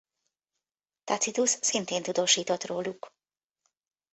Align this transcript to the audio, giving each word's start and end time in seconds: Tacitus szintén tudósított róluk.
Tacitus 1.03 1.49
szintén 1.61 2.03
tudósított 2.03 2.63
róluk. 2.65 3.13